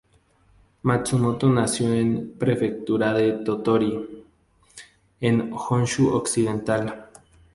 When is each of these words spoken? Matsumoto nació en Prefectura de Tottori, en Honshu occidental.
Matsumoto 0.83 1.47
nació 1.47 1.93
en 1.93 2.33
Prefectura 2.39 3.13
de 3.13 3.33
Tottori, 3.33 4.25
en 5.19 5.53
Honshu 5.53 6.07
occidental. 6.15 7.09